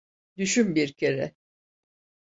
Düşün 0.37 0.75
bir 0.75 0.93
kere. 0.93 1.35